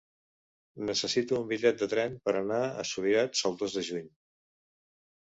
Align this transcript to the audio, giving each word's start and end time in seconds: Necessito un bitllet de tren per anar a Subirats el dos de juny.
Necessito 0.87 1.37
un 1.41 1.45
bitllet 1.51 1.79
de 1.85 1.89
tren 1.93 2.17
per 2.31 2.35
anar 2.41 2.65
a 2.65 2.89
Subirats 2.95 3.47
el 3.51 3.63
dos 3.63 3.81
de 3.81 3.89
juny. 3.93 4.13